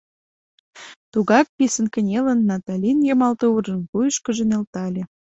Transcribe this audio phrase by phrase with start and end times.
[1.11, 5.03] Тугак писын кынелын, Наталин йымал тувыржым вуйышкыжо нӧлтале.